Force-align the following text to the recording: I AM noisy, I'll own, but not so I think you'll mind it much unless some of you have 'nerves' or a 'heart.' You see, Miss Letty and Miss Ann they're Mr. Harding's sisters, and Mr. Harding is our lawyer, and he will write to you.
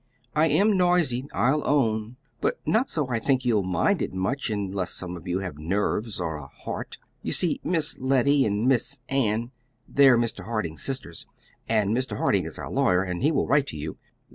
I 0.35 0.47
AM 0.47 0.75
noisy, 0.77 1.27
I'll 1.31 1.61
own, 1.63 2.17
but 2.39 2.57
not 2.65 2.89
so 2.89 3.07
I 3.09 3.19
think 3.19 3.45
you'll 3.45 3.61
mind 3.61 4.01
it 4.01 4.15
much 4.15 4.49
unless 4.49 4.89
some 4.95 5.15
of 5.15 5.27
you 5.27 5.41
have 5.41 5.59
'nerves' 5.59 6.19
or 6.19 6.37
a 6.37 6.47
'heart.' 6.47 6.97
You 7.21 7.31
see, 7.31 7.61
Miss 7.63 7.99
Letty 7.99 8.43
and 8.43 8.65
Miss 8.67 8.97
Ann 9.09 9.51
they're 9.87 10.17
Mr. 10.17 10.45
Harding's 10.45 10.81
sisters, 10.81 11.27
and 11.69 11.95
Mr. 11.95 12.17
Harding 12.17 12.45
is 12.47 12.57
our 12.57 12.71
lawyer, 12.71 13.03
and 13.03 13.21
he 13.21 13.31
will 13.31 13.45
write 13.45 13.67
to 13.67 13.77
you. 13.77 13.99